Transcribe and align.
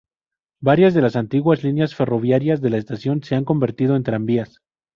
Varias 0.61 0.95
de 0.95 1.01
las 1.03 1.15
antiguas 1.15 1.63
líneas 1.63 1.93
ferroviarias 1.93 2.59
de 2.59 2.71
la 2.71 2.77
estación 2.77 3.21
se 3.21 3.35
han 3.35 3.45
convertido 3.45 3.95
en 3.95 4.01
tranvías. 4.01 4.59